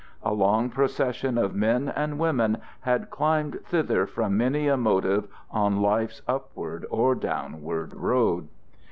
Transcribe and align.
A 0.23 0.33
long 0.33 0.71
procession 0.71 1.37
of 1.37 1.53
men 1.53 1.87
and 1.95 2.17
women 2.17 2.57
had 2.79 3.11
climbed 3.11 3.59
thither 3.63 4.07
from 4.07 4.35
many 4.35 4.67
a 4.67 4.75
motive 4.75 5.27
on 5.51 5.79
life's 5.79 6.23
upward 6.27 6.87
or 6.89 7.13
downward 7.13 7.93
road. 7.93 8.47